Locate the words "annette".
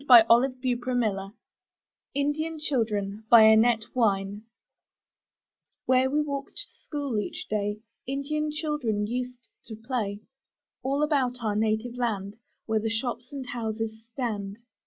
3.43-3.85